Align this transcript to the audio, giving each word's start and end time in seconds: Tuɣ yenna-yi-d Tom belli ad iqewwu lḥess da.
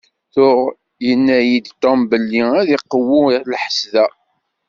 Tuɣ 0.33 0.57
yenna-yi-d 1.05 1.67
Tom 1.81 1.99
belli 2.09 2.41
ad 2.59 2.67
iqewwu 2.77 3.23
lḥess 3.51 3.79
da. 3.93 4.07